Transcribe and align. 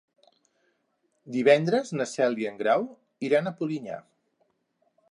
Divendres 1.35 1.93
na 1.99 2.09
Cel 2.13 2.41
i 2.45 2.49
en 2.53 2.59
Grau 2.63 2.89
iran 3.31 3.47
a 3.47 3.55
Polinyà. 3.63 4.01